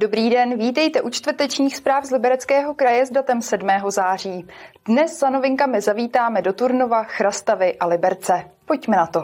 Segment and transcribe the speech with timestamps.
[0.00, 3.68] Dobrý den, vítejte u čtvrtečních zpráv z Libereckého kraje s datem 7.
[3.88, 4.46] září.
[4.84, 8.50] Dnes za novinkami zavítáme do Turnova, Chrastavy a Liberce.
[8.64, 9.20] Pojďme na to.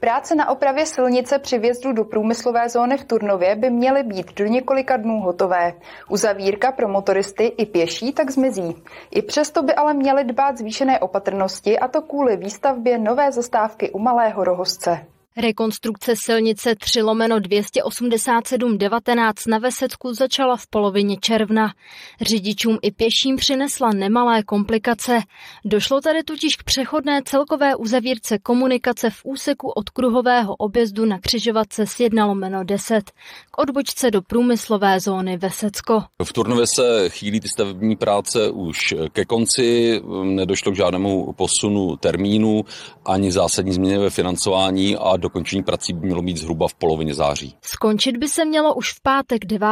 [0.00, 4.44] Práce na opravě silnice při vjezdu do průmyslové zóny v Turnově by měly být do
[4.44, 5.72] několika dnů hotové.
[6.08, 8.82] Uzavírka pro motoristy i pěší tak zmizí.
[9.10, 13.98] I přesto by ale měly dbát zvýšené opatrnosti a to kvůli výstavbě nové zastávky u
[13.98, 15.06] Malého Rohozce.
[15.36, 21.74] Rekonstrukce silnice 3 lomeno 287 19 na Vesecku začala v polovině června.
[22.20, 25.20] Řidičům i pěším přinesla nemalé komplikace.
[25.64, 31.86] Došlo tady totiž k přechodné celkové uzavírce komunikace v úseku od kruhového objezdu na křižovatce
[31.86, 33.10] s 1 lomeno 10
[33.50, 36.02] k odbočce do průmyslové zóny Vesecko.
[36.24, 42.64] V Turnově se chýlí ty stavební práce už ke konci, nedošlo k žádnému posunu termínu
[43.04, 47.56] ani zásadní změně ve financování a dokončení prací by mělo být zhruba v polovině září.
[47.62, 49.66] Skončit by se mělo už v pátek 9.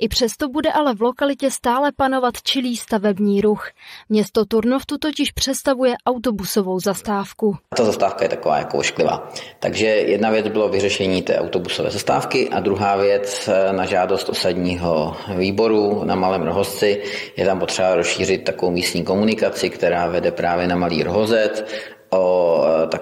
[0.00, 3.70] I přesto bude ale v lokalitě stále panovat čilý stavební ruch.
[4.08, 7.56] Město Turnov tu totiž představuje autobusovou zastávku.
[7.76, 9.28] Ta zastávka je taková jako ošklivá.
[9.58, 15.16] Takže jedna věc bylo vyřešení té autobusové zastávky a druhá věc eh, na žádost osadního
[15.36, 17.02] výboru na Malém Rohozci
[17.36, 21.64] je tam potřeba rozšířit takovou místní komunikaci, která vede právě na Malý Rohozec
[22.12, 22.41] o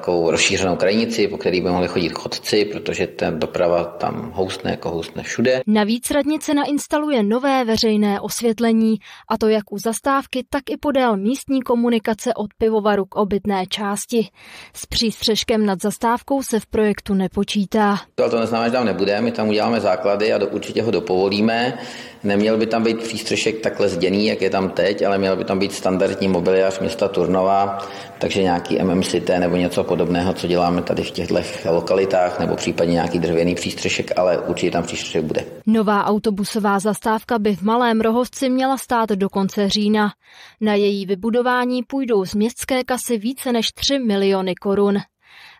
[0.00, 4.90] takovou rozšířenou krajnici, po který by mohli chodit chodci, protože ten doprava tam houstne jako
[4.90, 5.60] houstne všude.
[5.66, 8.94] Navíc radnice nainstaluje nové veřejné osvětlení,
[9.28, 14.28] a to jak u zastávky, tak i podél místní komunikace od pivovaru k obytné části.
[14.74, 17.96] S přístřežkem nad zastávkou se v projektu nepočítá.
[18.18, 21.78] Ale to neznamená, že tam nebude, my tam uděláme základy a do, určitě ho dopovolíme.
[22.24, 25.58] Neměl by tam být přístřešek takhle zděný, jak je tam teď, ale měl by tam
[25.58, 27.78] být standardní mobiliář města Turnova,
[28.18, 31.34] takže nějaký MMCT nebo něco podobného, co děláme tady v těchto
[31.70, 35.44] lokalitách, nebo případně nějaký dřevěný přístřešek, ale určitě tam přístřešek bude.
[35.66, 40.12] Nová autobusová zastávka by v Malém Rohovci měla stát do konce října.
[40.60, 44.98] Na její vybudování půjdou z městské kasy více než 3 miliony korun.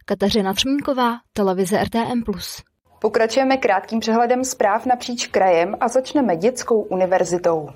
[0.04, 2.22] Kateřina Třmínková, televize RTM+.
[3.00, 7.68] Pokračujeme krátkým přehledem zpráv napříč krajem a začneme dětskou univerzitou.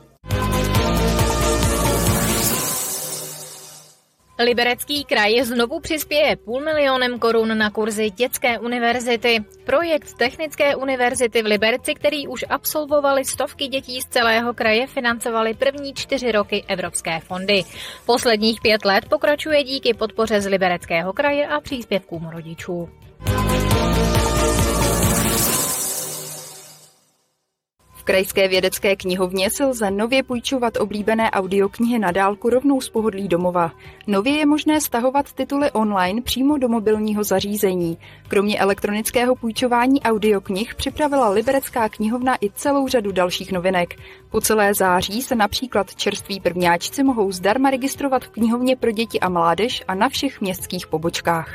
[4.38, 9.44] Liberecký kraj znovu přispěje půl milionem korun na kurzy dětské univerzity.
[9.64, 15.94] Projekt Technické univerzity v Liberci, který už absolvovali stovky dětí z celého kraje, financovali první
[15.94, 17.62] čtyři roky evropské fondy.
[18.06, 22.88] Posledních pět let pokračuje díky podpoře z Libereckého kraje a příspěvkům rodičů.
[28.04, 33.72] Krajské vědecké knihovně se lze nově půjčovat oblíbené audioknihy na dálku rovnou z pohodlí domova.
[34.06, 37.98] Nově je možné stahovat tituly online přímo do mobilního zařízení.
[38.28, 43.94] Kromě elektronického půjčování audioknih připravila Liberecká knihovna i celou řadu dalších novinek.
[44.30, 49.28] Po celé září se například čerství prvňáčci mohou zdarma registrovat v knihovně pro děti a
[49.28, 51.54] mládež a na všech městských pobočkách.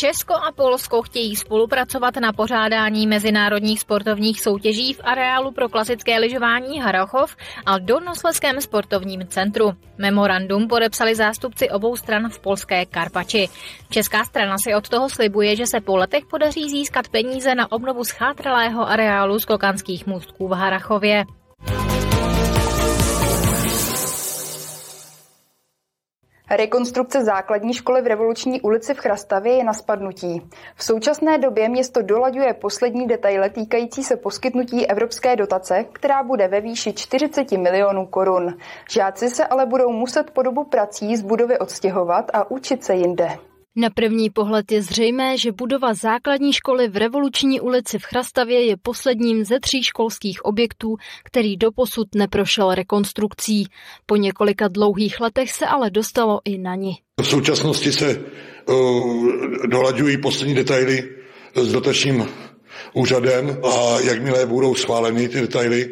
[0.00, 6.80] Česko a Polsko chtějí spolupracovat na pořádání mezinárodních sportovních soutěží v areálu pro klasické lyžování
[6.80, 9.72] Harachov a Dolnosleském sportovním centru.
[9.98, 13.48] Memorandum podepsali zástupci obou stran v polské Karpači.
[13.90, 18.04] Česká strana si od toho slibuje, že se po letech podaří získat peníze na obnovu
[18.04, 21.24] schátralého areálu skokanských můstků v Harachově.
[26.50, 30.42] Rekonstrukce základní školy v Revoluční ulici v Chrastavě je na spadnutí.
[30.74, 36.60] V současné době město dolaďuje poslední detaily týkající se poskytnutí evropské dotace, která bude ve
[36.60, 38.56] výši 40 milionů korun.
[38.90, 43.49] Žáci se ale budou muset po dobu prací z budovy odstěhovat a učit se jinde.
[43.76, 48.76] Na první pohled je zřejmé, že budova základní školy v Revoluční ulici v Chrastavě je
[48.82, 53.66] posledním ze tří školských objektů, který doposud neprošel rekonstrukcí.
[54.06, 56.92] Po několika dlouhých letech se ale dostalo i na ní.
[57.20, 58.24] V současnosti se
[58.68, 59.28] uh,
[59.66, 61.08] dolaďují poslední detaily
[61.54, 62.26] s dotačním
[62.92, 65.90] úřadem a jakmile budou schváleny ty detaily,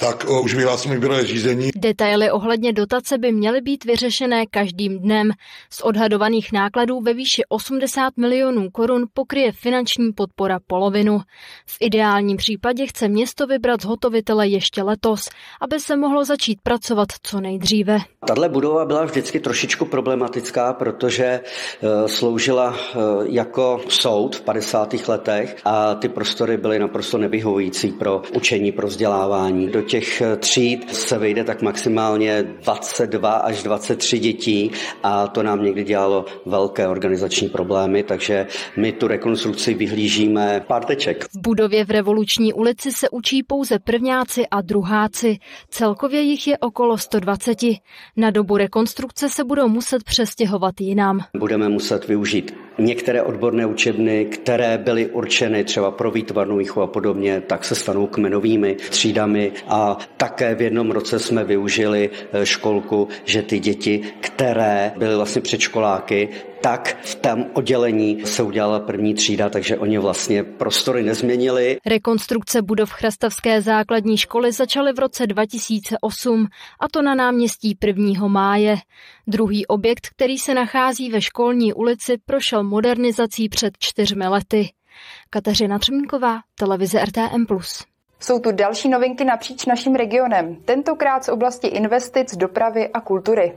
[0.00, 1.70] tak uh, už vyhlásíme výběrové řízení.
[1.76, 5.30] Detaily ohledně dotace by měly být vyřešené každým dnem.
[5.70, 11.18] Z odhadovaných nákladů ve výši 80 milionů korun pokryje finanční podpora polovinu.
[11.66, 15.28] V ideálním případě chce město vybrat zhotovitele ještě letos,
[15.60, 17.98] aby se mohlo začít pracovat co nejdříve.
[18.26, 21.40] Tahle budova byla vždycky trošičku problematická, protože
[21.82, 25.08] uh, sloužila uh, jako soud v 50.
[25.08, 29.68] letech a ty prostory byly naprosto nevyhovující pro učení, pro vzdělávání.
[29.68, 34.70] Do těch tříd se vejde tak maximálně 22 až 23 dětí
[35.02, 38.46] a to nám někdy dělalo velké organizační problémy, takže
[38.76, 41.24] my tu rekonstrukci vyhlížíme párteček.
[41.24, 45.38] V budově v Revoluční ulici se učí pouze prvňáci a druháci.
[45.68, 47.58] Celkově jich je okolo 120.
[48.16, 51.20] Na dobu rekonstrukce se budou muset přestěhovat jinam.
[51.38, 57.42] Budeme muset využít některé odborné učebny, které byly určeny třeba pro výtvarnou výchovu a podobně,
[57.46, 59.52] tak se stanou kmenovými třídami.
[59.68, 65.42] A také v jednom roce jsme využili eh, školku, že ty děti, které byly vlastně
[65.42, 66.28] předškoláky,
[66.60, 71.78] tak v tom oddělení se udělala první třída, takže oni vlastně prostory nezměnili.
[71.86, 76.46] Rekonstrukce budov Chrastavské základní školy začaly v roce 2008,
[76.80, 78.28] a to na náměstí 1.
[78.28, 78.76] máje.
[79.26, 84.68] Druhý objekt, který se nachází ve školní ulici, prošel modernizací před čtyřmi lety.
[85.30, 87.46] Kateřina Třmínková, televize RTM+.
[88.20, 93.52] Jsou tu další novinky napříč naším regionem, tentokrát z oblasti investic, dopravy a kultury.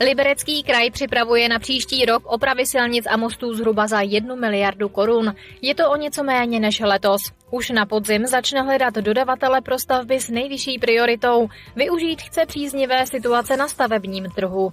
[0.00, 5.34] Liberecký kraj připravuje na příští rok opravy silnic a mostů zhruba za 1 miliardu korun.
[5.62, 7.20] Je to o něco méně než letos.
[7.50, 11.48] Už na podzim začne hledat dodavatele pro stavby s nejvyšší prioritou.
[11.76, 14.72] Využít chce příznivé situace na stavebním trhu.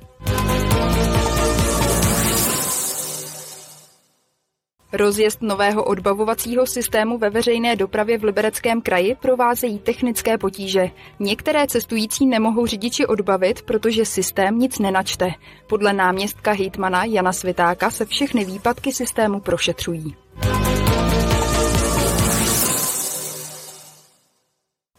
[4.94, 10.90] Rozjezd nového odbavovacího systému ve veřejné dopravě v Libereckém kraji provázejí technické potíže.
[11.19, 15.31] Některé cestující nemohou řidiči odbavit, protože systém nic nenačte.
[15.68, 20.16] Podle náměstka hejtmana Jana Svitáka se všechny výpadky systému prošetřují.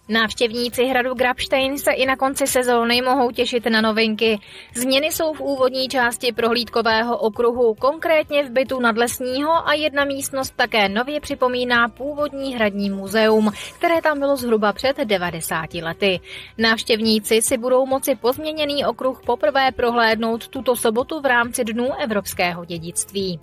[0.08, 4.38] Návštěvníci hradu Grabstein se i na konci sezóny mohou těšit na novinky.
[4.74, 10.88] Změny jsou v úvodní části prohlídkového okruhu, konkrétně v bytu nadlesního a jedna místnost také
[10.88, 16.20] nově připomíná původní hradní muzeum, které tam bylo zhruba před 90 lety.
[16.58, 23.40] Návštěvníci si budou moci pozměněný okruh poprvé prohlédnout tuto sobotu v rámci Dnů evropského dědictví.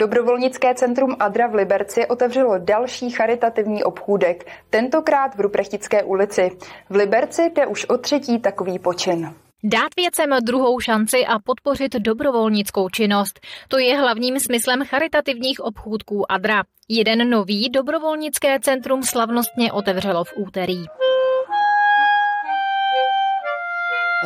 [0.00, 6.50] Dobrovolnické centrum Adra v Liberci otevřelo další charitativní obchůdek, tentokrát v Ruprechtické ulici.
[6.90, 9.34] V Liberci jde už o třetí takový počin.
[9.64, 13.40] Dát věcem druhou šanci a podpořit dobrovolnickou činnost.
[13.68, 16.62] To je hlavním smyslem charitativních obchůdků Adra.
[16.88, 20.84] Jeden nový dobrovolnické centrum slavnostně otevřelo v úterý.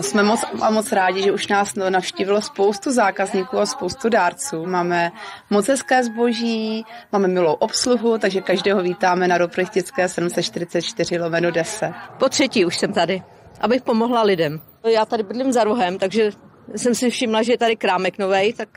[0.00, 4.66] Jsme moc a moc rádi, že už nás navštívilo spoustu zákazníků a spoustu dárců.
[4.66, 5.12] Máme
[5.50, 11.92] moc hezké zboží, máme milou obsluhu, takže každého vítáme na Roprechtické 744 lomeno 10.
[12.18, 13.22] Po třetí už jsem tady,
[13.60, 14.60] abych pomohla lidem.
[14.92, 16.30] Já tady bydlím za rohem, takže
[16.76, 18.68] jsem si všimla, že je tady krámek novej, tak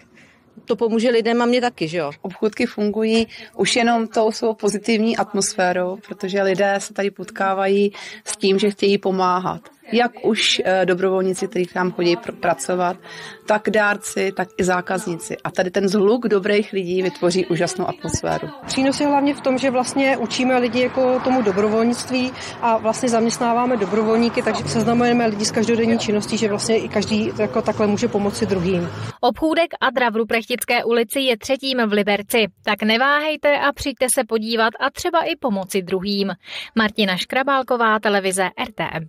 [0.66, 2.12] to pomůže lidem a mě taky, že jo?
[2.22, 7.94] Obchůdky fungují už jenom tou svou pozitivní atmosférou, protože lidé se tady potkávají
[8.25, 12.98] s tím, že chtějí pomáhat jak už eh, dobrovolníci, kteří tam chodí pr- pracovat,
[13.45, 15.38] tak dárci, tak i zákazníci.
[15.44, 18.48] A tady ten zhluk dobrých lidí vytvoří úžasnou atmosféru.
[18.66, 23.77] Přínos je hlavně v tom, že vlastně učíme lidi jako tomu dobrovolnictví a vlastně zaměstnáváme
[23.77, 28.46] dobrovolníky, takže seznamujeme lidi z každodenní činností, že vlastně i každý jako takhle může pomoci
[28.46, 28.89] druhým.
[29.22, 34.74] Obchůdek Adra v Ruprechtické ulici je třetím v Liberci, tak neváhejte a přijďte se podívat
[34.79, 36.32] a třeba i pomoci druhým.
[36.75, 39.08] Martina Škrabálková, televize RTM+.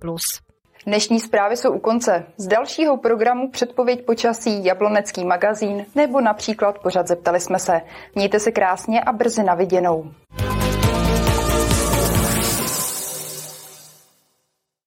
[0.87, 2.26] Dnešní zprávy jsou u konce.
[2.37, 7.80] Z dalšího programu předpověď počasí Jablonecký magazín nebo například pořad Zeptali jsme se.
[8.14, 10.11] Mějte se krásně a brzy na viděnou.